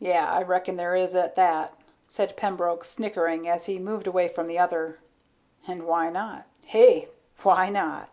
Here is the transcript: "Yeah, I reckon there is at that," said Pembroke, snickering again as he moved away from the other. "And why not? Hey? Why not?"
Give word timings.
"Yeah, 0.00 0.30
I 0.30 0.42
reckon 0.42 0.76
there 0.76 0.94
is 0.94 1.14
at 1.14 1.34
that," 1.36 1.72
said 2.06 2.36
Pembroke, 2.36 2.84
snickering 2.84 3.40
again 3.46 3.54
as 3.54 3.64
he 3.64 3.78
moved 3.78 4.06
away 4.06 4.28
from 4.28 4.44
the 4.44 4.58
other. 4.58 4.98
"And 5.66 5.86
why 5.86 6.10
not? 6.10 6.44
Hey? 6.66 7.08
Why 7.42 7.70
not?" 7.70 8.10